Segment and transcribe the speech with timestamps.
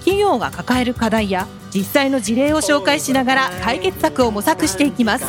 [0.00, 5.24] 企業が抱える課題や実際の事例を紹介しながら解決策を模索していきます。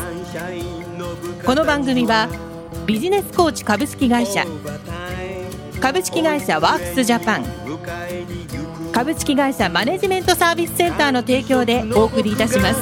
[1.45, 2.29] この番組は
[2.85, 4.45] ビジネスコーチ株式会社
[5.79, 7.45] 株式会社ワークスジャパン
[8.91, 12.81] 株式会社マネジメントサービスセンターの提供でお送りいたします。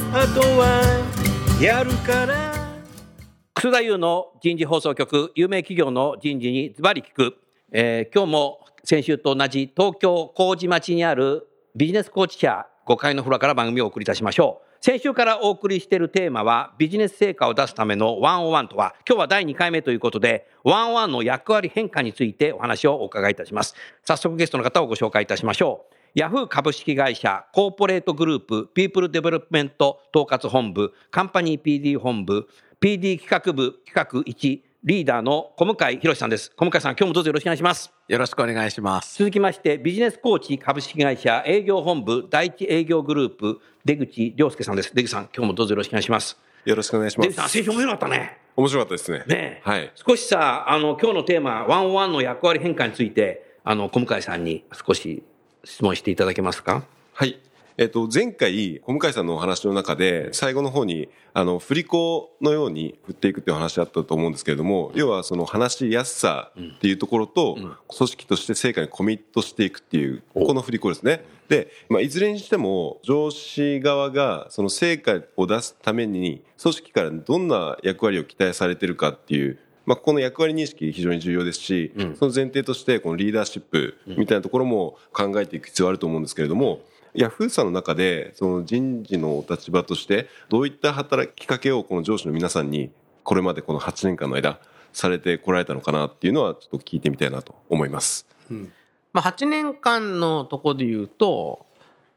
[3.53, 7.35] 楠田優の人事放送局有名企業の人事にズバリ聞く、
[7.71, 14.83] えー、今日も先週と同じ東京麹町にあるビジネスコーチ社5階のフロアから番組をお送りいたしましょう。
[14.83, 23.75] 先週からお送りしているテーマはビジネス成果を出すための one on one とは今日は第2回目ということで one on one の役割変化についてお話をお伺いいたします。
[24.03, 25.95] 早速ゲストの方をご紹介いたしましょう。
[26.15, 32.47] ヤフー株式会社コーポレートグループ People Development 統括本部カンパニー PD 本部
[32.81, 36.53] PD 企画部企画1リーダーの小向井博さんです。
[36.55, 37.91] 小向井さん、今日もどうぞよろしくお願いします。
[38.07, 39.17] よろしくお願いします。
[39.17, 44.95] 続きまして、ビジネスコーチ株式会社営業本部第一営業グループ、出口亮介さんです。
[44.95, 46.37] 出口さん、今日もどうぞよろしくお願いします。
[46.63, 47.27] よろしくお願いします。
[47.27, 48.37] 出口さん、先週面白かったね。
[48.55, 49.23] 面白かったですね。
[49.27, 49.91] ねはい。
[49.95, 55.23] 少しさ、あの、今日のテーマ、ワンワンの役割変化について、あの、小向井さんに少し
[55.65, 56.85] 質問していただけますか？
[57.11, 57.37] はい。
[57.79, 67.55] えっと、前回、小向井さんのお話の中で、最後の方に、あの、振り子のように振っていくっていう話あったと思うんですけれども、要はその話しやすさっていうところと、
[67.87, 71.23] 組織として成果にコミットしていくっていう、この振り子ですね。
[71.47, 86.81] で、まあ、いずれにしても、上司側がその成果を出すために、組織からどんな役割を期待されてるかっていう、まあ、この役割認識非常に重要ですし、その前提としてこのリーダーシップみたいなところも考えていく必要あると思うんですけれども、
[87.13, 92.91] ヤフーさんの中でその人事の立場としてどういった働きかけをこの上司の皆さんに
[93.23, 94.59] これまでこの8年間の間
[94.93, 98.27] されてこられたのかなっていうのはちょっと聞いてみたいなと思います。
[98.49, 98.71] うん、
[99.13, 101.65] まあ、8年間のとこで言うと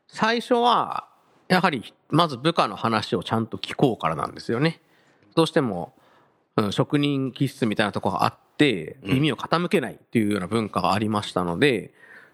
[0.09, 1.09] 最初は
[1.49, 4.81] やはりまず部下の話をちゃんと聞こうからなんですよね。
[5.35, 5.93] どうしても、
[6.57, 11.93] うん、職人気質みたいなところがあって耳を傾けないっていうような文化がありましたので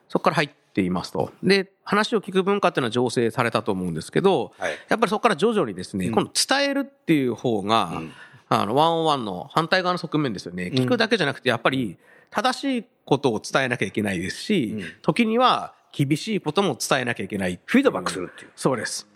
[0.09, 1.33] そこから入っていますと。
[1.43, 8.13] で話を聞く文化っていうのは醸成されたと思うんですけど、はい、やっぱりそこから徐々にですね、うん、今度伝えるっていう方が、うん、
[8.49, 10.71] あの、ワンオンワンの反対側の側面ですよね。
[10.73, 11.99] 聞くだけじゃなくて、やっぱり
[12.31, 17.59] 正しいことを伝えなきゃいけないですし、うん、時には厳しいことも伝えなきゃいけない。
[17.65, 18.51] フィードバックするっていう。
[18.55, 19.09] そうです。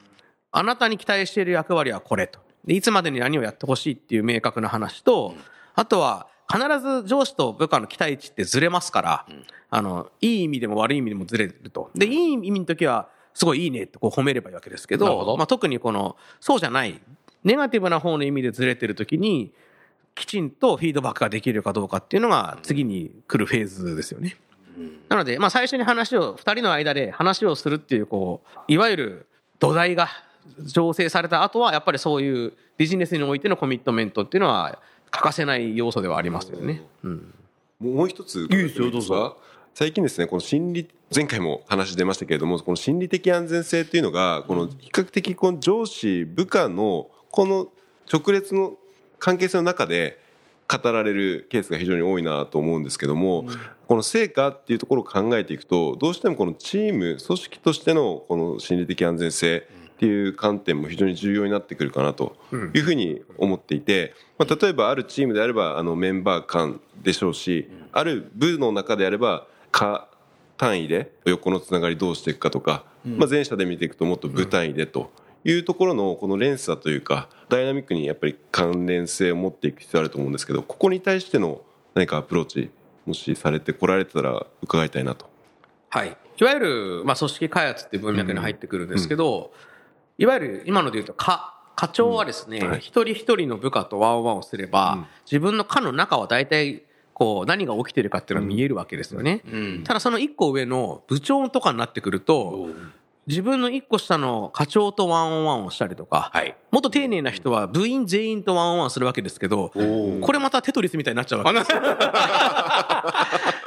[0.51, 2.41] あなたに期待している役割はこれと。
[2.65, 5.35] で、いつまでに何をやってほしいっていう明確な話と、
[5.75, 11.91] あとは、必ず上司と部下の期待値ってずれますから、うん、あの、いい意味でも悪い意味でもずれると。
[11.95, 17.01] で、いい意味の時は、すごいいいねってこう褒めればいいわけですけど、どまあ、特にこの、そうじゃない、
[17.45, 19.53] ネガティブな方の意味でずれてる時に、
[20.15, 24.37] きちんとフィードバックができるかどうかっていうのが次に来るフェーズですよね。
[25.09, 29.27] なので、まあ最初に話を、二人の間で話をするっていう、こう、いわゆる
[29.59, 30.09] 土台が
[30.61, 34.79] 醸成された後は、やっぱりそういうビジネスにおいてのコミットメントっていうのは
[35.13, 36.83] 欠かせない要素ではありますよね。
[37.05, 37.35] うん、
[37.79, 39.39] もう一ついいですよどうぞ。
[39.75, 47.69] 最近ですねこの心理前回も話出ましたけれどもこの心理的安全性っていうのがこの比較的この上司部下のこの
[48.13, 48.75] 直列の
[49.19, 50.19] 関係性の中で
[50.69, 53.45] 語られるケースが非常に多いなと思うんですけども、
[53.87, 59.69] この成果っていうところを考えていくとどうしてもこのチーム組織としてのこの心理的安全性
[60.03, 62.37] っていう観点も非常に重要になってくるかなと
[62.75, 70.09] いうふうに思っていて、まあ、例えばあるチームであればあのメンバー間でしょうし、ある部の中であれば課
[70.57, 75.13] 単位で横のつながりどうしていくかとか、まあ、前者で見ていくともっと部単位でと
[75.45, 81.61] いうところのこの連鎖というかダイナミックにやっぱり関連性を持っていく必要あると思うんですけどここに対しての
[81.95, 82.71] 何かアプローチ
[83.07, 85.31] もしされてこられてたら伺いたいなと。
[85.91, 89.72] はい、いわゆる、まあ、組織開発っていう文脈に入ってくるんですけど、うんうん
[90.19, 92.71] いわゆる今ので言うと課、課長はですね、うん。
[92.71, 96.83] はい、一人一人の部下とワンワンをすれば、うん、自分の課の中は大体、
[97.15, 99.43] こう、何が起きてるかっていうのは見えるわけですよね。
[99.51, 102.69] うん、ただその一個上の部長とかになってくると、
[103.27, 111.79] 自分の一個下の課長とワンオンワンをしたりとか、はい、もっと丁寧な人は部員全員とワンオンワンするわけですけど、これまたテトリスみたいになっちゃうわけですよ。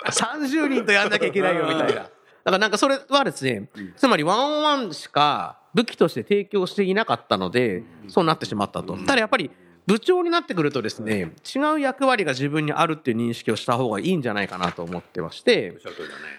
[0.06, 1.88] 30 人とやんなきゃいけないよみたいな。
[1.88, 2.10] だか
[2.46, 8.98] らなんかそれはですね、つまりワンオンワンしか武器として提供していなかったので、そうなってしまったと。
[8.98, 9.51] ただやっぱり、
[9.86, 15.75] 部長になってくるとですね、違う役割が自分にあるっていう認識をした方がいいんじゃないかなと思ってまして、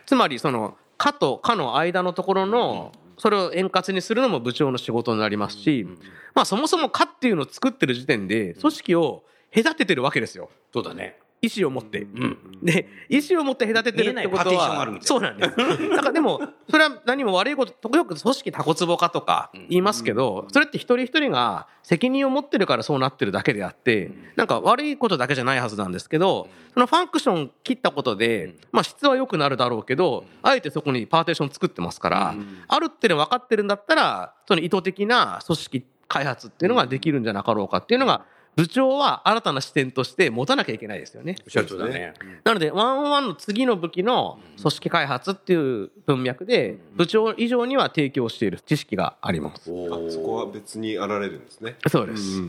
[0.07, 5.87] つまりその、課と課の間のところの、それを円滑にするのも部長の仕事になりますし、
[6.35, 9.23] まあそもそも課っていうのを作ってる時点で、組織を
[9.55, 10.51] 隔ててるわけですよ。
[10.73, 11.19] そうだね。
[11.43, 12.03] 意思を持って。
[12.03, 12.39] うん。
[12.63, 15.89] で、意思を持って隔ててるってこと見えないパーティションがあるみは、 そうなんです。
[15.89, 16.41] なんかでも、
[16.71, 32.35] それは何も悪いこと、よく組織タコツボ化とか言いますけど、それって一人一人が責任を持ってるからそうなってるだけであって、なんか悪いことだけじゃないはずなんですけど、そのファンクション切ったことで、まあ質は良くなるだろうけど、あえてそこにパーテーション作ってますから、
[32.69, 38.25] あるっていうの分かってるんだったら、その意図的な組織開発っていうのができるんじゃなかろうかっていうのが、
[38.57, 41.37] 部長は新たな視点として持たなきゃいけないですよね。
[41.45, 42.15] おっしゃるとだね。
[42.43, 49.71] なので、ワンオンワンの次の武器の組織開発っていう文脈で、部長以上には提供している知識があります。
[49.71, 51.77] あそこは別にあられるんですね。
[51.89, 52.41] そうです。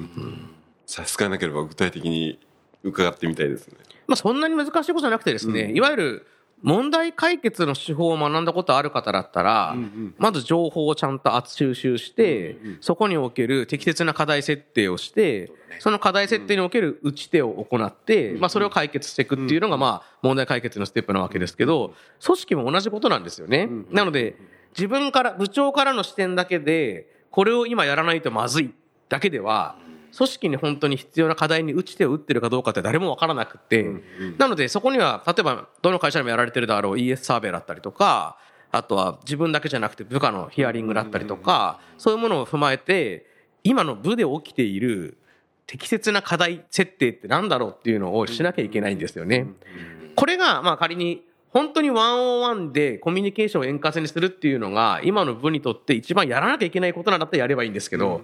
[0.86, 2.40] 差し支えなければ具体的に
[2.84, 3.76] 伺ってみたいですね。
[4.08, 6.28] まあ、そんなに難しいことじゃなくてですね、いわゆる
[6.64, 9.76] 問題解決の手法を学んだことある方だったら、
[10.18, 21.94] まず情報をちゃんと収集して、そこにおける適切な課題設定をして、その課題設定における打ち手を行って、まあ、それを解決していくっていうのが、まあ、問題解決のステップなわけですけど、
[22.26, 23.70] 組織も同じことなんですよね。
[23.92, 24.36] なので、
[24.76, 28.74] 自分から、部長からの視点だけで、これを今やらないとまずい
[29.10, 29.76] だけでは、
[30.18, 33.86] 組織に本当に必要な課題に打ち手を打ってるかどうかって誰もわからなくて、
[34.40, 38.38] なのでそこには、例えばどの会社でもやられてるだろう ES サーベイだったりとか、
[38.72, 43.28] あとは自分だけじゃなくて部下のヒアリングだったりとか、そういうものを踏まえて、
[43.64, 45.20] 今の部で起きている
[45.68, 49.46] 適切な課題設定ってなんだろうっていうのをしなきゃいけないんですよね。
[50.16, 51.22] これが、まあ仮に、
[51.52, 58.22] 本当にワンオンワンでコミュニケーションを円滑にするっていうのが、今の部にとって一番やらなきゃいけないことなんだったらやればいいんですけど、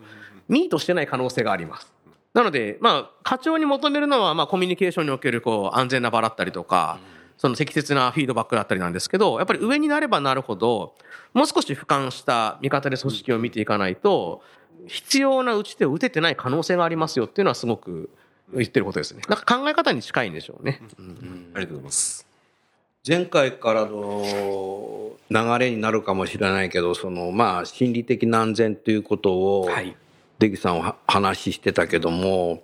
[0.48, 1.92] ミートしてない可能性があります。
[2.34, 7.00] なので、まあ、課長に求めるのは、まあ、コミュニケーションにおける、こう、安全な場だったりとか、
[7.38, 10.96] その適切なフィードバックだったりなんですけど、やっぱり上になればなるほど、
[11.34, 14.42] もう少し俯瞰した見方で組織を見ていかないと、
[14.88, 18.10] 必要な打ち手を打ててない可能性がありますよっていうのはすごく
[18.54, 19.22] 言ってることですね。
[19.28, 20.81] なんか考え方に近いんでしょうね。
[21.54, 22.33] ありがとうございます
[23.06, 24.24] 前回からの
[25.30, 29.96] 流れになるかもしれないけど、そのまあ心理的な安全ということを、はい。
[30.40, 32.64] 出木さんは話してたけども、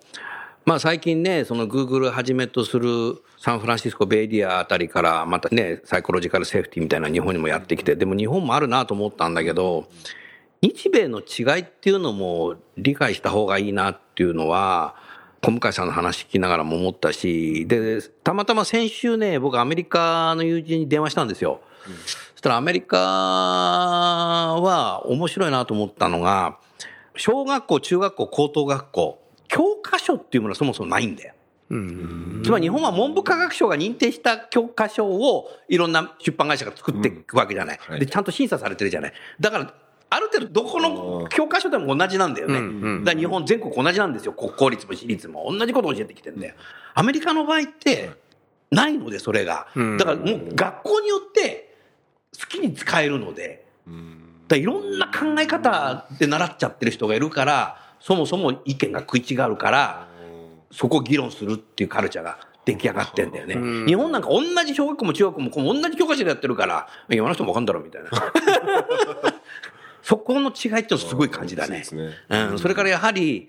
[0.65, 9.89] まあ最近ね、そのグーグルはじめとするサンフランシスコベイエリアあたりからまたね、サイコロジカルセーフティーみたいな日本にもやってきて、でも日本もあるなと思ったんだけど、
[10.62, 14.95] 日米の違いっていうのも理解した方がいいなっていうのは、
[15.41, 21.62] 小向井さんの話聞きながらも思ったし、で、たまたま先週ね、僕アメリカの友人に電話したんですよ。
[22.33, 26.57] そしたらアメリカは面白いなと思ったのが、
[27.15, 31.33] 小学校、中学校、高等学校、教科書っていうものはそもそもないんだよ。
[32.44, 39.13] つまり日本は文部科学省が認定した教科書をいろんな出版会社が作っていくわけじゃないで、ちゃんと審査されてるじゃない。
[39.39, 39.74] だから、
[40.09, 43.00] ある程度どこの教科書でも同じなんだよね。
[43.03, 44.33] だから日本全国同じなんですよ。
[44.33, 46.56] 国公立も私立も同じことを教えてきてんだよ。
[46.95, 48.11] アメリカの場合って、
[48.71, 49.68] ないので、それが。
[49.97, 51.75] だからもう学校によって
[52.39, 53.66] 好きに使えるので、
[54.47, 60.07] だいろんな考え方で習っちゃってる人がいるから、そもそも意見が食い違うから、
[60.71, 63.85] そこを議論するっていうカルチャーが出来上がってんだよね。
[63.87, 68.09] 日本なんか同じ小学校も中学校も同じ教科書でやってるから、いや、あの人もわかんだろみたいな。
[70.09, 71.83] そこの違いってのすごい感じだね。
[71.92, 73.47] ねうん、それからやはり、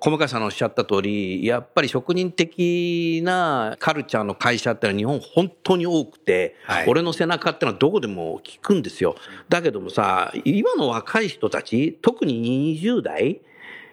[0.00, 9.14] 小向さんのおっしゃった通り、やっぱり職人的なカルチャーの会社ってのは日本本当に多くて、はい俺の背中ってのはどこでも聞くんですよ。
[9.48, 13.40] だけどもさ、今の若い人たち、特に20代、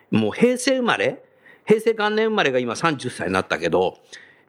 [0.09, 1.21] もう平成生まれ、
[1.67, 3.99] 平成元年生まれが今30歳になったけど、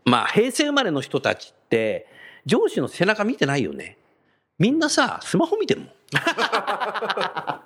[0.06, 2.06] まあ平成生まれの人たちって、
[2.46, 3.98] 上司の背中見てないよね。
[4.58, 5.90] みんなさ、スマホ見てるもん。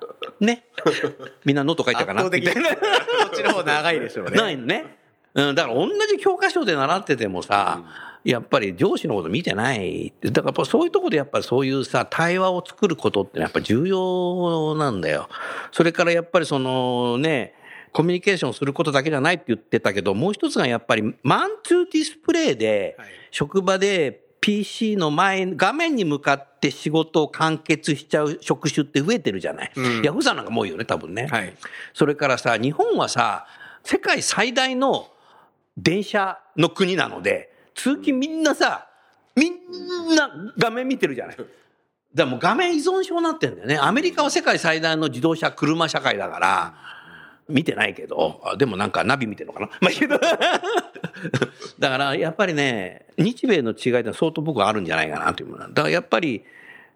[0.45, 0.65] ね。
[1.45, 2.23] みんなノート書いたかな。
[2.23, 2.81] みたいなこ
[3.33, 4.37] っちの方長いでしょうね。
[4.37, 4.97] ないのね。
[5.33, 7.83] うん、だから同じ教科書で習っててもさ、
[8.23, 10.13] やっぱり上司のこと見てない。
[10.21, 15.27] だからやっぱそういうところでやっぱりそういうさ、対話を作ることってやっぱ重要なんだよ。
[15.71, 17.55] それからやっぱりそのね、
[17.91, 22.97] コミュニケーションすることだけじゃないって言ってたけど、もう一つがやっぱりマンツーディスプレイで、
[23.31, 29.71] 職場で PC の前、画面に向かって仕事を完結しちゃう職種って増えてるじゃない。
[30.03, 31.27] ヤフーさんなんかも多いよね、多分ね。
[31.27, 31.55] はい。
[31.93, 33.47] それからさ、日本はさ、
[33.85, 35.07] 世界最大の
[35.77, 38.89] 電車の国なので、通勤みんなさ、
[39.33, 39.53] みん
[40.13, 41.37] な画面見てるじゃない。
[41.37, 41.49] だか
[42.15, 43.77] らもう画面依存症になってんだよね。
[43.77, 46.73] アメリカは世界最大の自動車、車社会だから、
[47.53, 49.69] 見てないけど、あでもなんかナビ見てるのかな？
[49.79, 50.17] まあ、けど
[51.79, 56.43] だからやっぱりね、日米の違いって相当僕はあるんじゃないかなというものだからやっぱり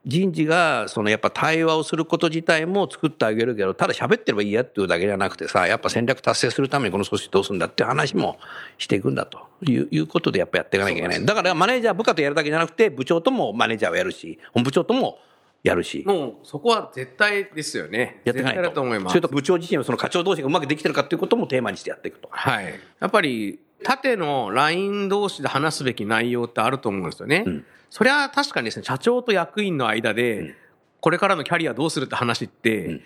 [0.06, 8.40] 人事がそのやっぱ対話をすること自体も作ってあげるけど、ただ喋ってればいいやっていうだけじゃなくてさ、やっぱ戦略達成するためにこの組織どうするんだっていう話も
[8.78, 11.26] していくんだといういうことでやっぱやっていかなきゃいけない。
[11.26, 15.20] だからマネージャー部下とやるだけじゃなくて、部長ともマネージャーをやるし、本部長とも
[15.64, 16.04] やるし。
[16.06, 18.22] もうそこは絶対ですよね。
[18.24, 19.14] やっていかない絶対だと思います。
[19.14, 22.30] それと部長自身はその課長同士がうまくできてるかっていうこともテーマにしてやっていくと。
[22.32, 22.74] はい。
[23.00, 27.46] やっぱり、縦のライン同士で話すべき内容ってあると思うんですよね。
[27.90, 30.56] それは確かにですね、社長と役員の間で、
[31.00, 33.00] これからのキャリアどうするって話って、っ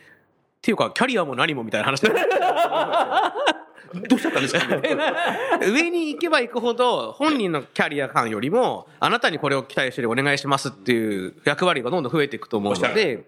[0.61, 2.01] ていうか、キャリアも何もみたいな話
[3.93, 4.67] どうしちゃったんですか？
[5.65, 13.25] 上に行けば行くほど、本人のキャリア感よりも、あなたにこれを期待してお願いしますっていう役割がどんどん増えていくと思うので、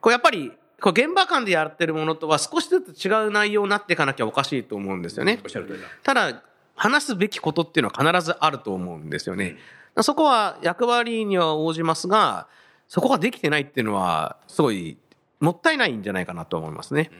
[0.00, 5.40] こうやっぱり、こう現場間でやってるものとは少しずつ違う内容になっていかなきゃおかしいと思うんですよね。
[5.42, 5.88] おっしゃる通りだ。
[6.02, 6.42] ただ、
[6.76, 9.56] 話すべきことっていうのは必ずあると思うんですよね。
[10.02, 12.48] そこは役割には応じますが、
[12.88, 14.98] そこができてないっていうのは、すごい、
[15.40, 17.10] もったいないんじゃないかなと思いますね。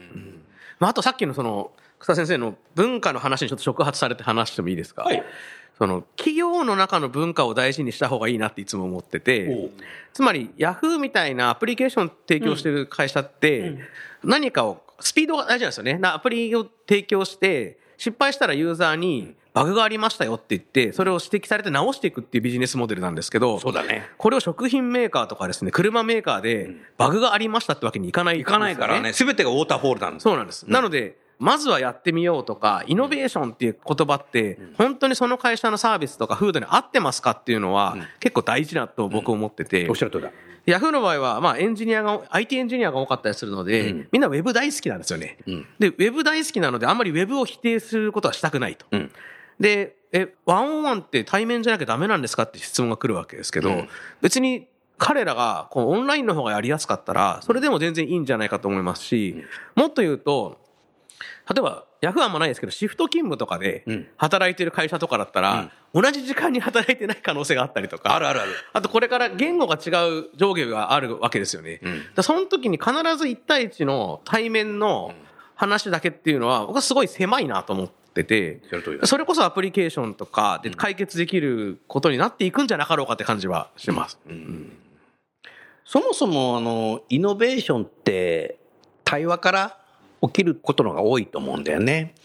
[0.79, 5.23] まあ、あとさっきのその、草先生の文化の話にちょっと触発されて話してもいいですか、はい
[5.77, 9.69] その、企業の中の文化を大事にした方がいいなっていつも思ってて、
[10.13, 13.77] つまり、ヤフーみたいなアプリケーション提供してる会社って、
[14.23, 15.97] 何かを、スピードが大事なんですよね。
[15.97, 24.09] なアプリを提供して、失敗したらユーザーにバグがありましたよって言って、それを指摘されて直していくっていうビジネスモデルなんですけど、そうだね。
[24.17, 29.11] これを食品メーカーとかですね、車メーカーでバグがありましたってわけにいかない、行かないからね、。
[29.11, 30.23] すべてがウォーターフォールなんです。
[30.23, 30.69] そうなんです。
[30.69, 39.89] なので、まずはやってみようとか、イノベーションっていう言葉って、本当にその会社のサービスとか風土に合ってますかっていうのは、結構大事だと僕思ってて。
[39.89, 40.31] おっ、しゃる通りだ。
[40.65, 45.37] ヤフーの場合は、まあエンジニアが、IT エンジニアが多かったりするので、みんなウェブ大好きなんですよね。
[45.79, 48.85] で、ウェブ大好きなので、あんまりウェブを否定することはしたくないと。
[48.97, 49.11] ん。
[49.59, 53.85] で、え、ワンオンワンって対面じゃなきゃダメなんですかって質問が来るわけですけど、
[54.21, 59.43] 別に彼らがこうオンラインの方がやりやすかったら、それでも全然いいんじゃないかと思いますし、
[59.75, 60.64] もっと言うと、
[61.49, 64.07] 例えば、ヤフーはあんまないですけど、シフト勤務とかでん。
[64.17, 68.51] 働いてる会社とかだったら、同じ時間に働いてない可能性があったりとか、あるあるある。
[68.73, 71.79] あとこれから言語が違う上下があるわけですよね。
[71.83, 75.13] だからその時に必ず1対1の対面の
[75.55, 78.61] 話だけっていうのは、僕はすごい狭いなと思ってて
[79.03, 84.19] それこそアプリケーションとかで解決できることになっていくんじゃなかろうかって感じはしてます。
[85.85, 88.57] そもそも、あの、イノベーションって、
[89.03, 89.77] 対話から
[90.27, 92.15] 起きることのが多いと思うんだよね。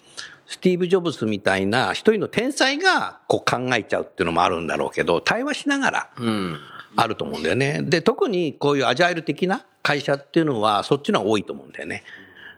[0.46, 6.58] スティーブ・ジョブズみたいな一人の天才がこう考えちゃうっていうのもあるんだろうけど、対話しながらうん。
[6.96, 7.82] あると思うんだよね。
[7.82, 12.02] で、特にこういうアジャイル的な会社っていうのは、そっちの方が多いと思うんだよね。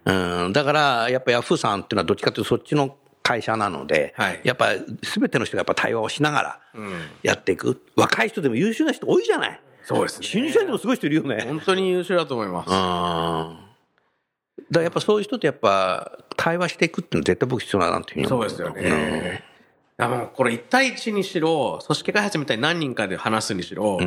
[0.05, 6.93] うん、だから、やっぱヤフーさんっていうのはどっちかというとそっちの会社なので、はいやっぱ全ての人がやっぱ対話をしながらうん。
[7.23, 7.83] やっていく。
[7.95, 9.61] 若い人でも優秀な人多いじゃない。
[9.85, 10.27] そうですね。
[10.27, 11.45] 新入社員でもすごい人いるよね。
[11.47, 12.71] 本当に優秀だと思います。
[12.71, 13.72] うん。
[14.71, 19.45] だやっぱそういう人とやっぱ対話していくっていうのは絶対僕必要だなっていうふうに思そうですよね。
[19.99, 23.99] うこれ1対1にしろ、組織開発みたいに何人かで話すにしろ、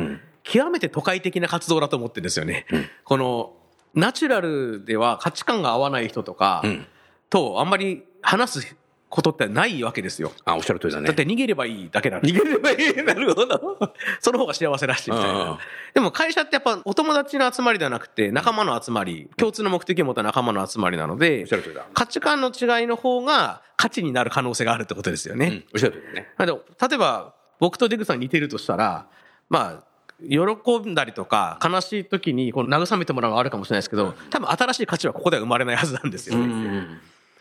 [0.42, 2.66] 極めて都会的な活動だと思ってるんですよね。
[3.04, 3.52] この、
[3.94, 6.86] ナチュラルでは価値観が合わない人とか、ん。
[7.30, 8.76] とあんまり話す
[9.08, 10.32] ことってないわけですよ。
[10.44, 11.06] あ、おっしゃる通りだね。
[11.06, 12.94] だって逃げればいいだけなんで逃げればいい。
[13.04, 13.92] なるほど。
[14.20, 15.58] その方が幸せだし、みたいうんうんな。
[15.94, 25.46] でも会社ってやっぱお友達の集まりではなくて仲間の集まり、共通の目的を持った仲間の集まりなのでおっしゃる通りだ、価値観の違いの方が価値になる可能性があるってことですよね。
[25.46, 26.28] うんおっしゃる通りだね。
[26.38, 29.06] なので例えば、僕と出口さん似てるとしたら、
[29.48, 29.96] まあ、
[30.28, 36.86] 喜んだりとか、悲しい時にこう慰めてもらうのはあるかもしれないですけど、多分新しい価値はここでは生まれないはずなんですよね。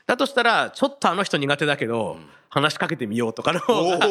[0.06, 2.18] だとしたら、ちょっとあの人苦手だけど、
[2.50, 4.08] 話しかけてみようとかの方が、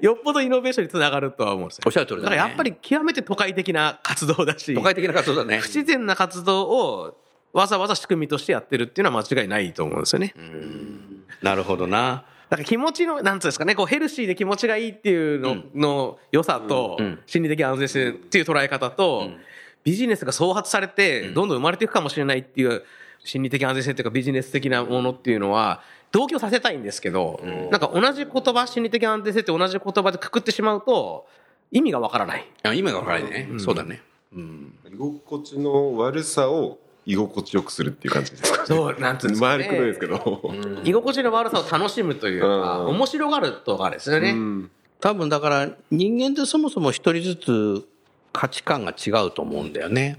[0.00, 1.82] よっぽどイノベーションにつながるとは思うんですよ。
[1.86, 2.36] おっしゃる通りだね。
[2.36, 5.58] からやっぱり極めて都会的な活動だし、都会的な活動だね。
[5.58, 5.66] 不。
[5.68, 7.16] 自然な活動を
[7.52, 10.34] わざわざ仕組みとしてやってるっていうのは間違いないと思うんですよね。
[11.42, 12.24] なるほどな。
[12.48, 19.30] だから気持ちの、なんつうんですかね、こうヘルシーで気持ちがいいっていうのの良さと、心理的安全性っていう捉え方と、
[19.84, 22.82] ビジネスが創発されて、どんどん生まれていくかもしれないっていう
[23.24, 31.26] 心理的安全性っていうかビジネス的なものっていうのは、同居させたいんですけど、なんか同じ言葉、心理的安全性って同じ言葉でくくってしまうと、
[31.70, 32.46] 意味がわからない。
[32.64, 33.48] あ今が分からないね。
[33.58, 34.02] そうだね。
[34.32, 38.66] 居心地の悪さを居心地よくするっていう感じですかね。
[38.66, 39.64] そう、なんつうんですか、ね。
[39.64, 40.52] 回りくどいですけど。
[40.84, 44.30] 居心地の悪さを楽しむというか、うん面白がるとかですよね。
[44.30, 47.88] うん多分だから人間ってそもそも一人ずつ
[48.34, 50.18] 価値観が違うと思うんだよね。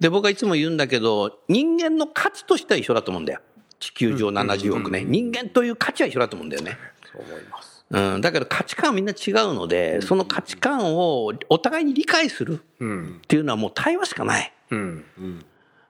[0.00, 3.40] で、僕はいつも言うんだけど、人間の価値としては一緒だと思うんだよ。
[3.78, 5.04] 地球上70億ね。
[5.04, 6.78] 人間という価値は一緒だと思うんだよね。
[7.12, 7.84] そう思います。
[7.88, 13.20] うん、だけど価値観はみんな違うので、その価値観をお互いに理解するうん。
[13.24, 14.52] っていうのはもう対話しかない。
[14.70, 15.04] うん。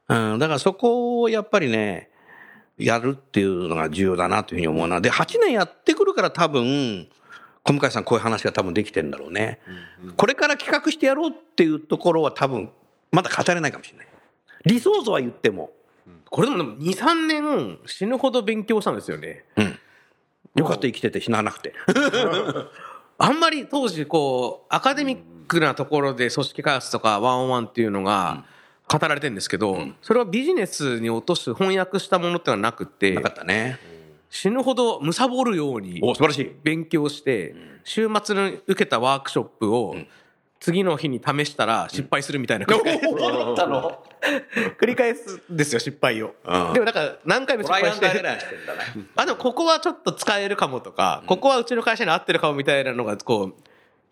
[0.09, 2.11] うん、だからそこをやっぱりね、
[2.79, 5.01] やるっていうのが重要だなというふうに思うな。
[5.01, 7.09] で、8年やってくるから多分、
[7.63, 9.61] 小向井さんこういう話が多分できてるんだろうね。
[10.17, 12.71] これから企画してやろうっていうところは多分、
[13.11, 14.07] まだ語れないかもしれない。
[14.65, 15.71] 理想像は言っても、
[16.31, 19.45] これでもでも2、3年死ぬほど勉強したんですよね。
[20.55, 21.75] よかった生きてて死ななくて。
[23.19, 28.45] あんまり当時こう、アカデミックなところで組織開発とかワンオンワンっていうのが
[28.89, 33.79] 語られてるんですけど、それはビジネスに落とす翻訳したものってのはなくてなか、ったね。
[34.29, 36.57] 死ぬほど貪るようにお、素晴らしい。
[36.63, 39.97] 勉強して、週末に受けたワークショップを
[40.67, 43.07] 次の日に試したら失敗するみたいな繰り返す。
[43.07, 44.03] ったの？
[44.81, 46.35] 繰り返すんですよ、失敗を。
[46.45, 48.07] うんでもなんか何回も失敗して。
[48.07, 48.41] してんだね。
[49.15, 53.63] あ、でもここはちょっと使えるかもとか、ここはうちの会社に合ってるかもみたいなのが、こう、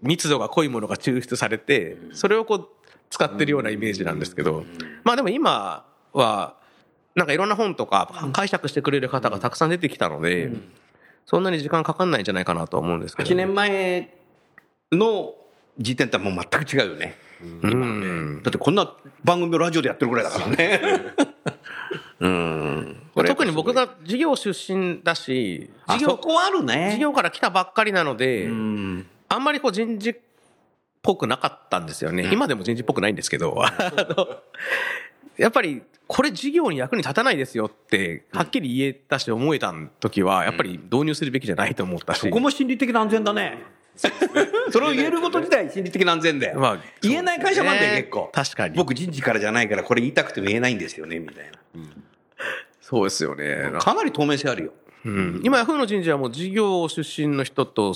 [0.00, 2.68] 密度が濃いものが抽出されて、それをこう、
[3.10, 4.64] 使ってるようなイメージなんですけど、
[5.02, 6.54] まあでも今は、
[7.16, 10.52] なんかいろんな本とか解釈してくれる方がたくさん出てきたので、
[11.26, 13.28] そんなに時間かかんないんじゃないかなとは思うんですけど。
[13.28, 14.14] 8年前
[14.92, 15.34] の
[15.78, 17.16] 時点とはもう全く違うよね。
[17.62, 18.42] うん。
[18.42, 20.80] だってこんな番組をラジオでやってるぐらいだからね。
[22.20, 22.96] うん。
[23.14, 26.92] 特に僕が事業出身だし、あ事業、そこはあるね。
[26.92, 29.06] 事業から来たばっかりなので、うん。
[29.28, 30.16] あんまりこう人事っ
[31.02, 32.28] ぽくなかったんですよね。
[32.32, 33.62] 今でも人事っぽくないんですけど、
[35.36, 42.20] やっぱりこれ事業に役に立たないですよって、はっきり言えたし思えた時は、やっぱり導入するべきじゃないと思ったし。
[42.20, 43.62] そこも心理的な安全だね。
[43.96, 46.58] それを言えること自体心理的な安全だよ。
[46.58, 48.30] まあ言えない会社もあるんだよ、結構。
[48.32, 51.50] 確かに僕人事からじゃないからこれ言いたくても言えないんですよね、みたい
[52.80, 53.70] そうですよね。
[53.70, 53.78] な。
[53.78, 54.72] かなり透明性あるよ。
[55.06, 57.94] うん、今、ヤフーの人事はもう事業出身の人と、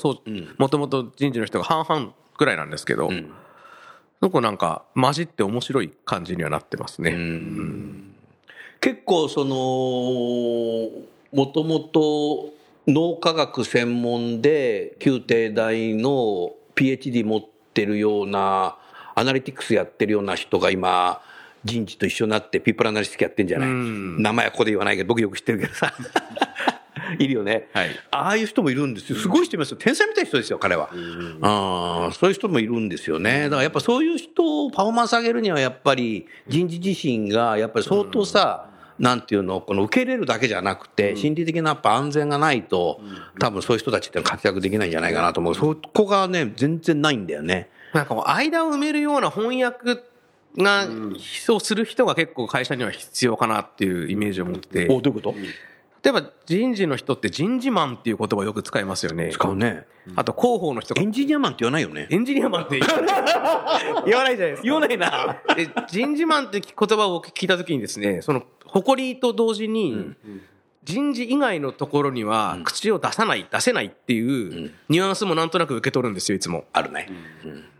[0.58, 3.32] もともと人事の人が半々ぐらいなんですけど、ん
[4.22, 7.16] そこなんか混じって面白い感じにはなってますね。
[8.80, 9.54] 結構その
[11.32, 12.52] もともと
[12.88, 17.40] 脳科学専門で旧帝大の PhD 持っ
[17.74, 18.78] てるような
[19.14, 21.20] analytics やってるような人が今
[21.64, 24.22] 人事と一緒になってピープルアナリスティクスやってんじゃない、うん。
[24.22, 25.92] 名前はここで言わないけど僕よく知ってるけどさ。
[27.18, 29.18] いるよね、はいああいう人もいるんですよ。
[29.18, 29.78] すごい人いますよ。
[29.78, 30.90] 天才みたいな人ですよ彼は、
[31.40, 33.44] あーそういう人もいるんですよね。
[33.44, 43.00] だからやっぱそういう人をパフォーマンス上げるにはやっぱり人事自身がやっぱり相当さ、なんていうのこの受け入れるだけじゃなくて、心理的なやっぱ安全がないと、
[43.38, 45.54] 多分そういう人たちって活躍できないんじゃないかなと思う。
[45.54, 47.70] そこがね全然ないんだよね。
[47.94, 50.00] なんかもう間を埋めるような翻訳
[50.56, 50.88] が、
[51.50, 54.86] をする人が結構会社には必要かなっていうイメージを持って。
[54.86, 55.34] て、どういうこと？
[56.02, 59.30] 例えば人事の人って人事マンっていう言葉をよく使いますよね。
[59.32, 59.84] 使うね
[60.16, 61.02] あと広報の人が。
[61.02, 62.06] エンジニアマンって言わないよね。
[62.10, 64.04] エンジニアマンって言わない。
[64.06, 64.62] 言わないじゃないですか。
[64.62, 65.36] 言わないな。
[65.56, 70.14] で人事マンって言葉を僕聞いたときにですね、その誇りと同時に、
[70.84, 76.64] 人事以外のところには口を出さない、出せないっていうニュアンスもなんとなく受け取るんですよ、いつも。
[76.72, 77.10] あるね、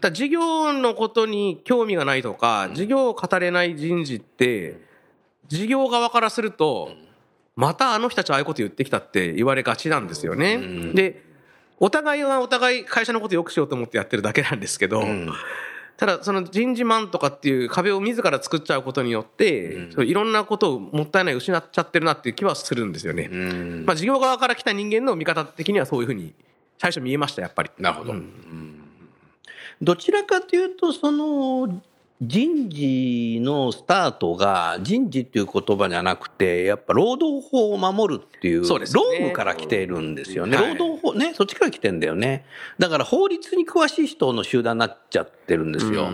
[0.01, 4.81] だ事業のことに興味がないとか、事業を語れない人事って、
[5.47, 6.91] 事業側からすると、
[7.57, 10.93] またあの人たちああいうこと言ってきたって言われがちなんですよね。
[10.95, 11.25] で、
[11.81, 15.05] お互いはお互い会社のことを良くしようと思ってやってるだけなんですけど、
[15.97, 23.29] ただその人事マンとかっていう壁を自ら作っちゃうことによって、そういろんなことをもったいない失っちゃってるなっていう気はするんですよね。
[23.85, 26.35] まあ事業側から来た人間の見方的にはそういうふうに
[26.79, 27.71] 最初見えました、やっぱり。
[27.79, 28.81] なるほど、うん。
[29.81, 31.81] どちらかというとその
[32.21, 39.01] 人事のスタートが人事っていう言葉じゃなくてやっぱ労働法を守るっていうそうですね。
[39.01, 40.77] 労務から来ているんですよね、はい。
[40.77, 42.45] 労働法ねそっちから来てんだよね。
[42.79, 46.09] だから法律に詳しい人の集団になっちゃってるんですよ、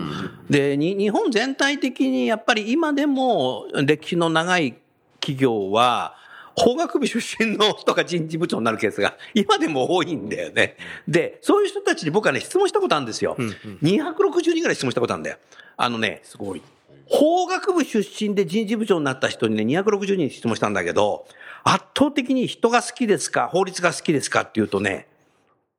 [0.47, 4.75] でに日本全体的にやっぱり今でも歴史の長い
[5.19, 6.15] 企業は
[6.57, 10.77] 法学部出身の人が人事部長になるケースが今でも多いんだよね。
[11.07, 13.35] で、そういう人たちに僕はね、質問したことあるんですよ。
[13.37, 15.37] 260人ぐらい質問したことあるんだよ。
[15.77, 16.61] あのね、すごい。
[17.07, 21.27] 法学部出身で人事部長になった人にね、260人質問したんだけど、
[21.63, 25.07] 圧倒的に人が好きですか、法律が好きですかっていうとね、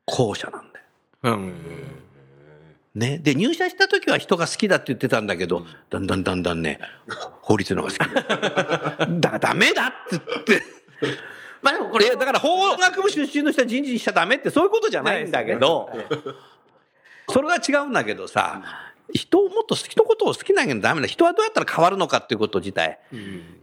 [0.04, 0.84] 後者なんだよ。
[1.22, 1.54] うん。
[2.96, 3.18] ね。
[3.18, 6.80] で、入社した時は人が好きだって言ってたんだけど、だんだんだんだんね、
[7.42, 9.20] 法律の方が好き。
[9.20, 10.62] だダメだって言って。
[11.62, 15.90] まあでもこれ、これ、だから法学部出身の人は人事にしちゃダメってそういうことじゃないんだけど、
[17.28, 18.62] それは違うんだけどさ、
[19.12, 21.06] 人をもっと人のことを好きなきゃダメだ。
[21.06, 22.98] 人はどうやったら変わるのかっていうこと自体。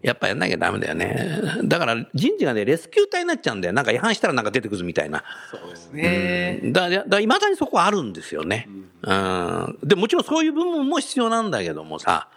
[0.02, 1.42] やっぱやんなきゃダメだよね。
[1.64, 3.74] だから人事がね、レスキュー隊になっちゃうんだよ。
[3.74, 5.24] なんか違反したらなんか出てくるみたいな。
[5.52, 6.62] そうですね。
[6.66, 8.68] だだだいまだにそこはあるんですよね。
[9.02, 9.80] うん。
[9.84, 12.30] で、もちろんそういう部分も必要なんだけどもさ。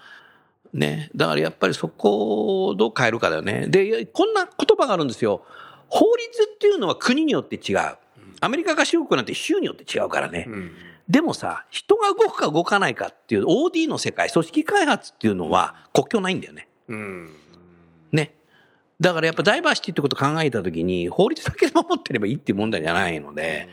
[0.72, 1.10] ね。
[1.14, 3.66] だからやっぱりそこをどう変えるかだよね。
[3.68, 5.42] で、こんな言葉があるんですよ。
[5.88, 7.96] 法律っていうのは国によって違う。
[8.40, 10.48] アメリカ合衆国なんて州によって違うからね。
[11.08, 16.68] でもさ、人が動くか動かないかっていう OD の世界、組織開発っていうのは国境ないんだよね。
[16.88, 17.30] うん。
[18.12, 18.34] ね。
[19.00, 23.68] だからやっぱダイバーシティってことを考えたときに、法律だけ守ってればいいっていう問題じゃないので、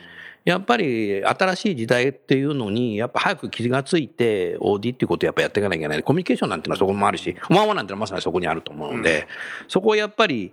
[0.46, 6.04] やっぱり新しい時代っていうのに、やっぱ早く気がついて、OD っていうことをやっぱやっていかなきゃいけない。
[6.04, 9.28] コミュニケーションなんていうのはそこもあるし、ワンワンなんてのはまさにそこにあると思うので、
[9.70, 10.52] そこをやっぱり、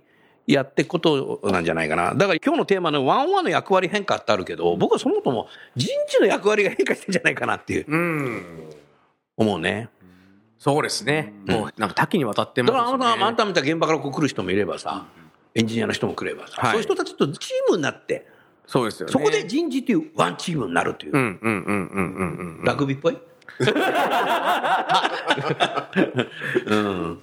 [0.53, 2.13] やっていくことなんじゃないかな。
[2.13, 8.43] だから今日のテーマのワンワンの役割変化ってあるけど、僕はそもそも人事の役割が変化してんじゃないかなっていう、うん。
[9.37, 9.89] 思うね。
[10.59, 11.33] そうですね。
[11.47, 13.37] もうなんか多岐にわたってだますからあなた、あんね。
[13.37, 15.05] たみたいに現場からこう来る人もいればさ、
[15.55, 18.27] エンジニアの人も来ればさ、はいそういう人たちとチームになって、
[18.67, 19.11] そうですよね。
[19.11, 22.63] そこで人事っていうワンチームになるという、うんうんうんうんうんうん。
[22.63, 23.17] ラグビーっぽい、
[26.67, 27.19] うん、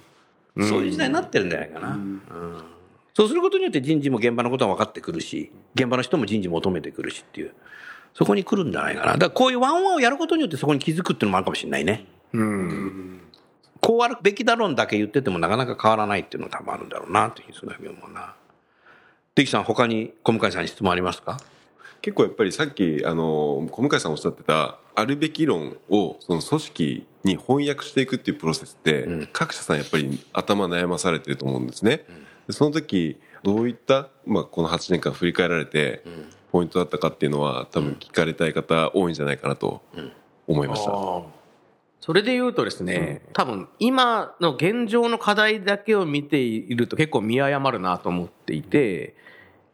[0.67, 2.21] そういう時代になってるんじゃないかな、うん
[3.13, 7.53] そうすることによって人事も現場のことは分かってくるし、現場の人も人事求めてくるしっていう、
[8.13, 9.13] そこに来るんじゃないかな。
[9.13, 12.05] だからこういうワンワンをやることによってそこに気づくっていうのもあるかもしれないね。
[12.33, 13.21] うん。
[13.81, 18.35] こうあるべきだろうだけ言っててもなかなか変わらないっていうのが多分あるんだろうなというふうに思うな。
[19.35, 21.39] デキさん、他に小向井さんに質問ありますか？
[22.01, 31.97] 結構やっぱりさっきあの小向井さんおっしゃってたあるべき論をその組織に翻訳していくっていうプロセスって、各社さんやっぱり頭悩まされてると思うんですね。
[31.97, 32.05] で
[32.51, 36.03] その時どういった、まあ、この8年間振り返られて、
[36.51, 39.81] ポイントだったかっていうのは多分聞かれたい方多いんじゃないかなと
[40.47, 40.91] 思いました。
[41.99, 49.15] それで言うとですね、多分今の現状の課題だけを見ていると結構見誤るなと思っていて、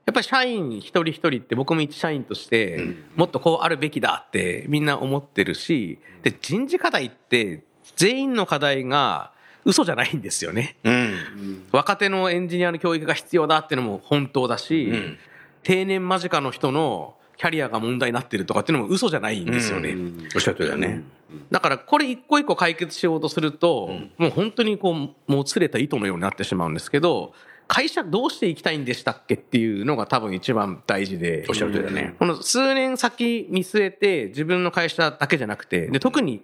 [0.06, 2.80] やっぱり社員一人一人って僕も一社員として
[3.16, 7.64] もっとこうあるべきだってみんな思ってるし、で人事課題って
[7.96, 9.32] 全員の課題が
[9.66, 10.78] 嘘じゃないんですよね。
[10.84, 11.68] うん。
[11.72, 15.18] 若手のエンジニアの教育が必要だっていうのも本当だし、ん
[15.64, 19.96] 定年間近の人のキャリアが問題になってるとかっていうのも嘘じゃないんですよね。
[20.36, 21.04] おっしゃる通りだね。
[21.52, 27.34] だからこれ一個一個解決しようとすると、もう本当にこう、もつれた糸のようになってしまうんですけど、
[27.68, 31.46] 会社どうしていきたいんでしたっけっていうのが多分一番大事で。
[31.50, 32.16] おっしゃる通りだね。
[32.20, 36.44] この数年先見据えて自分の会社だけじゃなくて、で、特に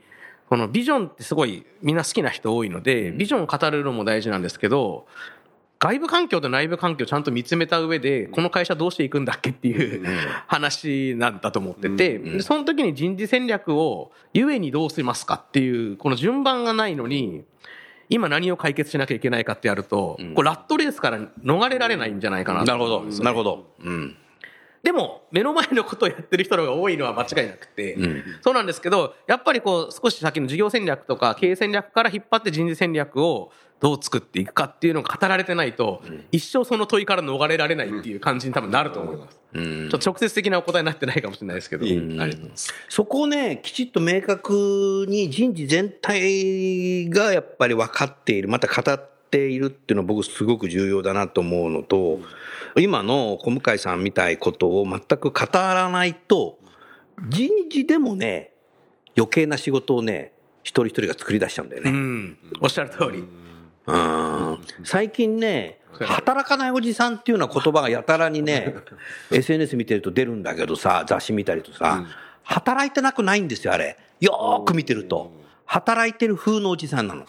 [0.52, 5.08] このビジョンってすごいみんな好きな人多いので、ビジョンを語るのも大事なんですけど、
[5.80, 10.06] 外部環境と内部環境をちゃんと見つめた上で、この会社どうしていくんだっけっていう
[10.48, 17.46] 話なんだと思ってて、でその時に人事戦略をゆえにどうしますかっていう、この順番がないのに、
[18.10, 23.68] 今何を解決しなきゃいけないかってやると、これラットレースから逃れられないんじゃないかななるほどなるほど。
[23.86, 24.18] うん。
[24.84, 27.98] でも、目の前のことをやってる人の方が多いのは間違いなくて、
[28.42, 39.40] そうなんですけど、やっぱりこう、少し先の事業戦略とか経営戦略から引っ張って人事戦略をどう作っていくかっていうのが語られてないと、一生その問いから逃れられないっていう感じに多分なると思います。
[39.54, 42.74] ちょっと直接的なお答えになってないかもしれないですけど、ありがとうございます。
[42.90, 48.92] そこをね、きちっと明確に人事全体がやっぱり分かっている、また語
[49.32, 52.20] っているっていうのは僕すごく重要だなと思うのと、
[52.78, 56.60] 今の小向井さんみたいことを全く語らないと、
[57.30, 58.52] 人事でもね、
[59.16, 61.92] 余計な仕事をね、一人一人が作り出しちゃうんだよね。
[61.92, 62.38] うん。
[62.60, 63.24] おっしゃる通り。
[63.88, 68.76] うん最近ね、働かないおじさんっていうような言葉がやたらにね、
[69.32, 72.06] SNS 見てると出るんだけどさ、雑誌見たりとさ、
[72.44, 73.98] 働いてなくないんですよ、あれ。
[74.20, 75.32] よーく見てると。
[75.66, 77.26] 働いてる風のおじさんなの。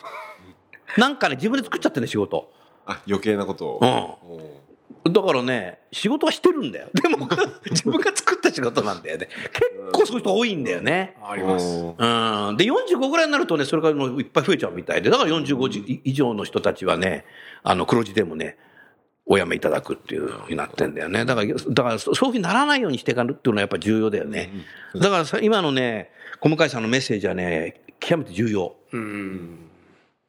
[0.97, 2.53] なんかね、自分で作っちゃってるね、仕事。
[2.87, 4.63] あ余計なことを。
[5.11, 6.89] だからね、仕事はしてるんだよ。
[6.95, 7.29] でも、
[7.71, 9.29] 自分が作った仕事なんだよね。
[9.53, 11.17] 結構そういう人多いんだよね。
[11.23, 11.67] あります。
[11.67, 12.57] うん。
[12.57, 17.25] で、45ぐらいになるとね、それがもういっぱい増えちゃうみたいで、だから45時以上の人たちはね、
[17.63, 18.59] あの、黒字でもね、
[19.27, 21.25] お辞めいただくっていうふうになってんだよね。
[21.25, 24.51] だから、だからそういうふうにならないようにしていかるっていうのはやっぱ重要だよね。
[24.95, 29.72] だからさ、今のね、小向井さんのメッセージはね、極めて重要うん。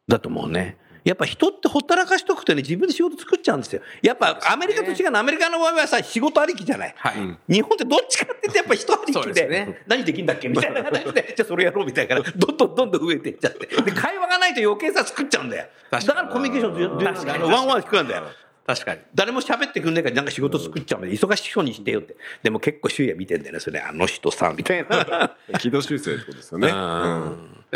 [0.08, 0.78] だと思うね。
[1.04, 3.82] やっぱ人ってほったらかしとくとね、自分で仕事作っちゃうんですよ。
[4.02, 6.94] やっぱアメリカと違うの、アメリカの場合はさ、仕事ありきじゃない。
[6.96, 7.54] はい。
[7.54, 13.66] 日本ってどっちかって言ってやっぱ人ありきでですね 何できんだっけみたいな話で、 じゃあそれやろうみたいなから、どんどんどんどん増えていっちゃって。
[13.66, 15.68] で、会話がないと余計さ作っちゃうんだよ。
[15.92, 18.24] だ確からコミュニケーションワンワン聞くんだよ。
[18.66, 19.02] 確かに。
[19.14, 22.16] 誰も喋ってくんないからなんか仕事作っちゃうので忙しそうにしてよって。
[22.44, 23.80] でも結構周囲は見てんだよね、それ。
[23.80, 25.36] あの人さ、みたいな。
[25.60, 26.72] 軌道修正ってことですよね。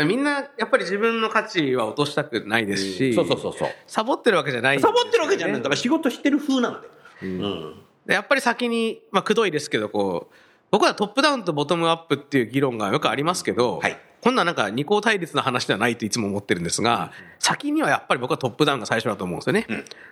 [0.04, 3.68] みんな、やっぱり自分の価値は落としたくないですし、そうそうそうそう。
[3.86, 6.84] サボってるわけじゃないね、サボってるわけじゃないんだから仕事してる風なんだよ。
[7.22, 7.74] うん。
[8.06, 10.34] でやっぱり先に、まあ、くどいですけど、こう、
[10.70, 19.66] 僕はトップダウンとボトムアップっていう議論がよくありますけど、はいこんななんか二項対立の話ではないといつも思ってるんですが、先にはやっぱり僕はトップダウンが最初だと思うんですよね。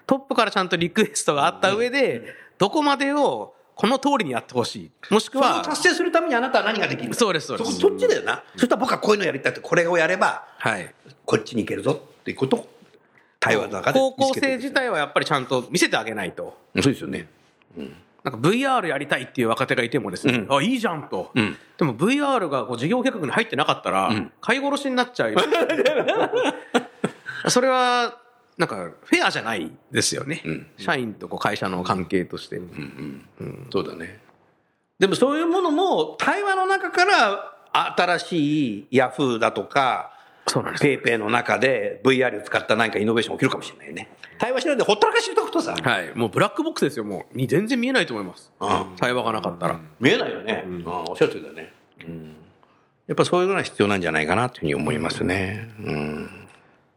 [0.06, 4.90] トップからちゃんとリクエストがあった上で、どこまでをこの通りにやってほしい。
[5.12, 8.42] もしくは、達成するためにあなたは何ができるそうですそうですそそっちだよな。
[8.54, 10.94] そしたら僕はこういうのやりたいって、これをやれば、はい。
[11.24, 12.68] こっちに行けるぞっていうことを
[13.40, 16.56] 対話の中で方向見つけていく性自体はやっぱりちゃんと見せてあげないと。
[16.80, 17.28] そうですよね。
[18.24, 21.30] なんか VR やりたいっていう若手がいてもですね、あ、いいじゃんと。
[21.38, 25.34] んでも VR がこう事業計画に入ってなかったら、飼い殺しになっちゃう。
[27.48, 28.18] それは、
[28.58, 30.42] なんか、フェアじゃないですよね。
[30.78, 32.60] 社員とこう会社の関係として。
[33.70, 34.18] そうだね。
[34.98, 37.52] でもそういうものも対話の中から
[37.96, 40.15] 新しいヤフーだとか、
[40.48, 44.08] そうなんですペイペイの中で VR を使った何かイノベーション起きるかもしれないね。
[44.38, 46.12] 対話しないでほったらかしにとくとさ、はい。
[46.14, 47.36] もうブラックボックスですよ、もう。
[47.36, 48.52] に全然見えないと思います。
[48.98, 49.80] 対話がなかったら。
[49.98, 50.64] 見えないよね。
[50.66, 51.72] うん、おっしゃる通りだね。
[52.06, 52.36] うん。
[53.06, 55.68] やっぱそういうのが必要なんじゃないかなというふうに思いますね。
[55.80, 56.30] うん。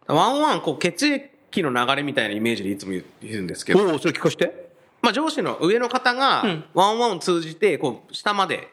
[0.07, 4.68] ワンワン、こう、血液の流れみたいなイメージでいつも言うんですけど、おお、それ聞かして。
[5.01, 8.67] まあ、上司の上の方が、ワンワンを通じて、こう、下まで、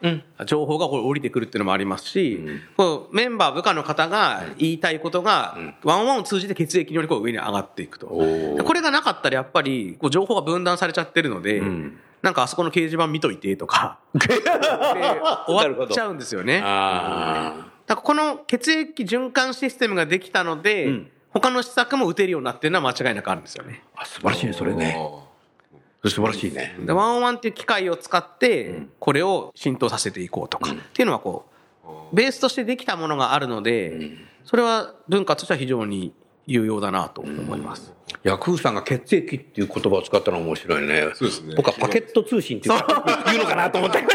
[0.45, 2.41] 情報がこう降りてくるっていうのもありますし、
[2.77, 8.07] こう、メンバー、部下の方が言いたいことが、ワンワンを通じて血液によりこう上に上がっていくと。
[8.07, 11.63] これがなかったらやっぱり、こう、情報が分断されちゃってるので、
[12.23, 14.29] なんかあそこの掲示板見といてとか、 で
[15.47, 16.61] 終わっちゃうんですよね。
[16.65, 17.55] あ
[17.87, 23.83] だからこの血液循環システムができたので、他の施策も打てるようになってるのは間違いなくあるんですよね。
[23.95, 24.05] あ。
[24.05, 24.97] 素晴らしいね、それね。
[26.11, 26.77] 素晴らしいね。
[26.81, 31.47] でワンワンっていう機械を使って、これを浸透させていこうとか、っていうのはこ
[31.85, 34.13] う、ベースとしてできたものがあるので、
[34.45, 36.13] それは文化としては非常に
[36.47, 37.93] 有用だなと思います。
[38.23, 41.11] ヤクーさんが血液っていう言葉を使ったのは面白いね。
[41.15, 43.99] そうですね僕はパケット通信っていうか言うのかなと思って。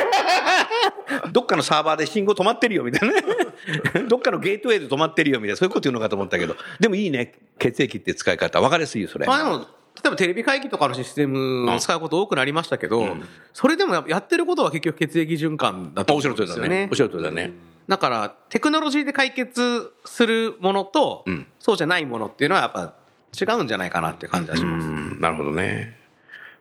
[1.32, 3.24] どっかのサーバーで信号止まってるよみたいなね。
[4.08, 6.56] どっかのゲートウェイで止まってるよみたいな、そういうこと言うのかと思ったけど。
[6.80, 7.34] でもいいね。
[7.60, 8.62] 血液って使い方。
[8.62, 9.28] わかりやすいよ、それ。
[9.28, 9.68] まあでも、
[10.04, 13.16] 例えばテレビ会議とかのシステムを使うこと多くなりましたけど、
[13.54, 16.88] それでもややってることは結局血液循環だと思うんですよね。
[16.90, 16.96] おっ。
[16.96, 17.52] しゃる通りだね。
[17.88, 22.96] だから、テクノロジーで解決するものと、んそうじゃないものっていうのはやっぱ
[23.40, 24.88] 違うんじゃないかなって感じがします。
[24.88, 25.98] うんなるほどね。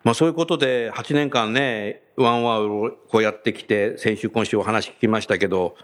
[0.03, 5.77] まあそういうことで8年間ね、ワンワンをこうやってきて、先週今週お話聞きましたけど、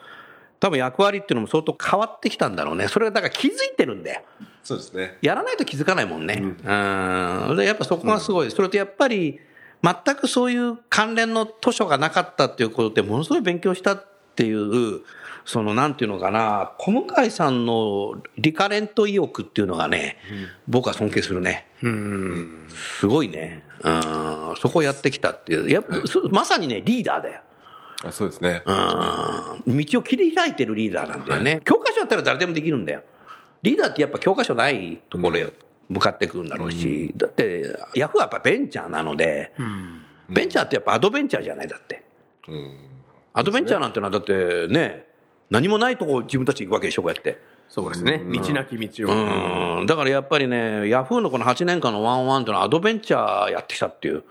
[0.58, 2.88] 多分役割っていうのも相当変わってきたんだろうね。
[2.88, 4.22] それはだから気づいてるんだよ。
[4.66, 5.16] そうですね。
[5.22, 6.42] やらないと気づかないもんね。
[6.42, 7.56] うん。
[7.56, 8.50] で、やっぱそこがすごい。
[8.50, 9.38] それとやっぱり、
[9.80, 15.02] 全くそういう関連の図書がなかったっていうことでものすごい勉強したっていう、
[15.44, 20.16] そのなんていうのかな、小向井さんのリカレント意欲っていうのがね、
[20.66, 21.68] 僕は尊敬するね。
[22.98, 23.62] すごいね。
[23.84, 24.54] うん。
[24.60, 25.70] そこをやってきたっていう。
[25.70, 25.80] や
[26.32, 27.40] まさにね、リーダーだよ。
[28.04, 28.62] あそうですね。
[28.66, 31.60] うん道を切り開いてるリーダーなんだよね。
[31.64, 33.04] 教科書だったら誰でもできるんだよ。
[33.62, 35.52] リーダーってやっぱ教科書ないところへ
[35.88, 39.52] 向かってくるんだろうし、だってヤフーはやっぱベンチャーなので、
[40.28, 42.04] ベンチャーってやっぱアドベンチャーじゃないだって。
[42.48, 42.78] うん。
[43.32, 45.06] アドベンチャーなんてのはだってね、
[45.50, 47.38] 何もないとこ自分たち行くわけでしょ、こうやって。
[47.68, 48.18] そうですね。
[48.18, 49.80] 道なき道を。
[49.80, 49.86] うん。
[49.86, 54.24] だからやっぱりね、ヤフーのこの8年間のワンワンっていうのはアドベンチャーやってきたっていう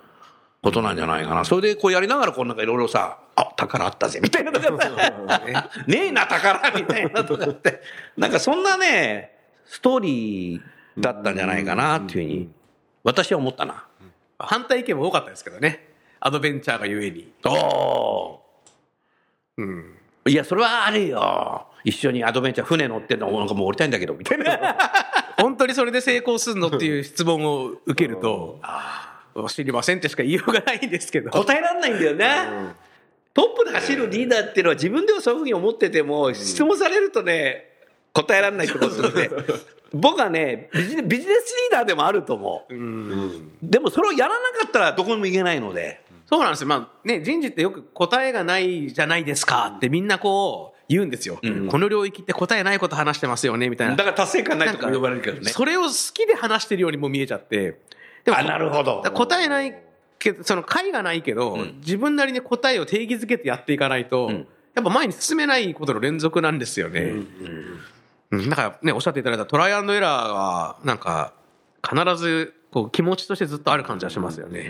[0.62, 1.46] ことなんじゃないかな。
[1.46, 5.42] それでこうやりながらこうなんかいろいろさ、あ、宝あったぜ、みたいなとかさ、
[5.88, 7.82] ねえな、宝みたいなとかって、
[8.18, 10.62] なんかそんなね、ストーリー
[10.98, 12.50] だったんじゃないかなっていうふうに、
[13.04, 13.86] 私は思ったな。
[14.40, 15.88] 反対意見も多かったですけどね。
[16.20, 17.32] アドベンチャーがゆえに。
[17.46, 18.40] お
[19.58, 19.96] うん。
[20.28, 21.68] いや、それはあるよ。
[21.84, 24.76] 一緒にアドベンチャー船乗ってんの、なんかもう降りたいんだけど、みたいな。
[25.38, 28.60] 本当にそれで成功するのっていう質問を受けると、
[29.50, 31.30] 知りませんってしか言いようがないんですけど。
[31.30, 32.26] 答えられないんだよね。
[33.36, 37.70] トップで走るリーダーっていうのは自分ではそういうふうに思ってても、質問されるとね、
[38.14, 39.30] 答えられないってことで、
[39.94, 42.74] 僕はねビジネ、ビジネスリーダーでもあると思う。
[43.62, 46.02] でもそれをやらなかったらどこにも行けないので。
[46.28, 46.68] そうなんですよ。
[46.68, 51.40] まあね、人事ってよく答えがないじゃないですかってみんなこう言うんですよ。
[51.70, 53.96] この領域って答えないこと話してますよね、みたいな。
[53.96, 55.52] だから達成感ないとか呼ばれるけどね。
[55.52, 57.80] それを好きで話してるようにも見えちゃって。
[58.24, 59.04] でもあ、なるほど。
[59.14, 59.78] 答えない
[60.26, 64.32] けど、その解がないけど、自分なりに答えを定義づけてやっていかないと、
[64.74, 67.02] やっぱ前に進めないことの連続なんですよね。
[67.02, 71.34] うんだからね、おっしゃっていただいたトライアンドエラーは、なんか、
[71.88, 74.70] 必ずこう気持ちとしてずっとある感じはしますよね。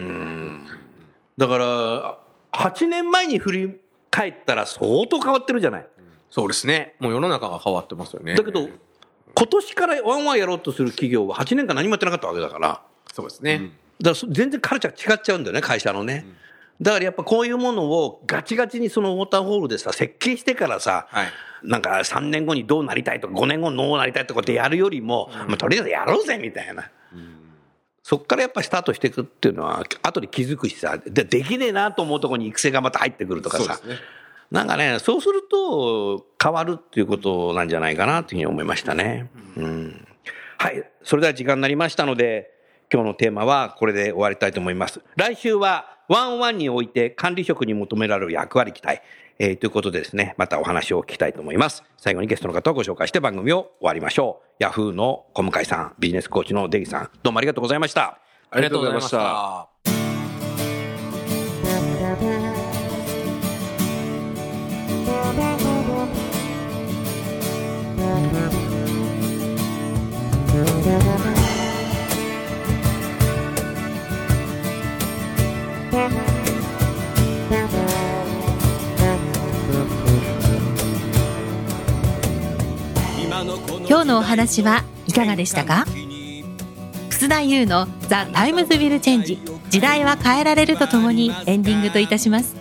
[1.38, 2.20] だから、
[2.52, 3.80] 8年前に振り
[4.12, 5.88] 返ったら相当変わってるじゃない。
[6.30, 6.96] そうですね。
[7.00, 8.36] もう世の中が変わってますよね。
[8.36, 8.68] だけど、
[9.34, 12.82] 今年からワンワンやろうとする企業は8年間何もやってなかったわけだから。
[13.14, 13.72] そうですね。
[14.02, 16.26] だからそ全然カルチャー違っちゃうんだよね、会社のね。
[16.82, 21.28] だからやっぱこういうものをガチガチにそのウォーターホールでさ、設計してからさ、はい
[21.64, 26.92] なんか3年後にどうなりたいとか5年後にどうなりたいとかってやるよりも、まあ、とりあえずやろうぜみたいな。
[28.04, 34.06] そっからやっぱスタートしていくっていうのは、後で気づくしさ、でできねえなと思うところに育成がまた入ってくるとかさ、そうですね
[34.52, 39.28] なんかね、そうすると変わるっていうことなんじゃないかなというふうに思いましたね。
[39.58, 40.08] うん。
[40.60, 40.88] はい。
[41.02, 42.52] それでは時間になりましたので、
[42.92, 45.02] 今日のテーマはこれで終わりたいと思います。
[45.16, 49.02] 来週はワンワンにおいて管理職に求められる役割期待。
[49.38, 51.84] えーということでですね、またお話を聞きたいと思います。
[51.98, 54.46] 最後にゲストの方をご紹介して番組を終わりましょう。
[54.60, 58.20] ヤフーの小向井さん、ビジネスコーチのデギさん、どうもありがとうございました。
[58.50, 59.68] ありがとうございました。
[83.88, 85.86] 今日のお話はいかがでしたか？
[87.10, 89.40] 楠田優の「The Times Will Change
[89.70, 92.58] 時代は変えられる」とともにエンディングといたします。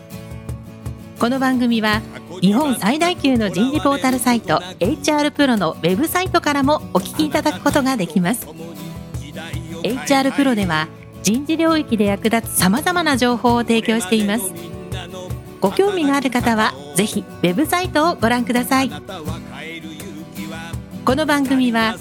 [1.18, 2.02] この番組は
[2.40, 8.46] 日本最大級の人事ポータルサイト HR プロのウェブサイトからもお聞きいただくことができます。
[9.82, 10.86] HR プロでは
[11.24, 14.52] 人事領域で役立つさまざまな情報を提供しています。
[15.58, 18.90] ご興味がある方はぜひウェブサイトをご覧ください。
[21.02, 21.96] この番組は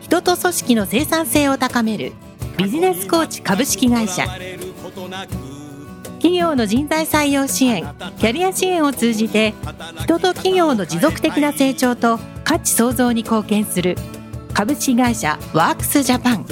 [0.00, 2.12] 人と組織の生産性を高める
[2.58, 4.26] ビジネスコーチ株式会社。
[6.18, 7.82] 企業の人材採用支援
[8.18, 9.54] キャリア支援を通じて
[10.00, 13.96] 人と企業の持続的な成長と価値創造に貢献する
[14.52, 16.44] 株式会社ワークスジャパン。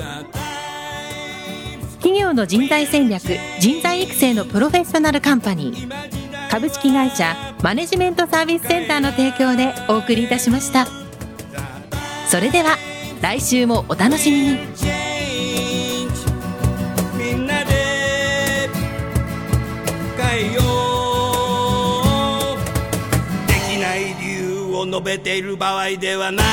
[1.98, 3.22] 企業の人材戦略
[3.58, 6.48] 人材育成のプロフェッショナルカンパニー。
[6.48, 10.86] 株式会社マネジメントサービスセンターの提供でお送りいたしました。
[12.28, 12.76] それでは
[13.20, 14.58] 来週もお楽しみに。
[17.16, 18.68] みんなで
[20.16, 20.60] 変えよ
[22.54, 22.58] う。
[23.48, 26.46] できない理由を述べている場合ではない。